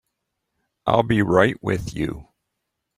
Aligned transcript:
I'll 0.87 1.03
be 1.03 1.21
right 1.21 1.61
with 1.61 1.95
you. 1.95 2.29